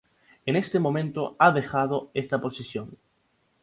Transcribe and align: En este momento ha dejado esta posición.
En 0.47 0.55
este 0.55 0.79
momento 0.79 1.35
ha 1.37 1.51
dejado 1.51 2.09
esta 2.15 2.41
posición. 2.41 2.97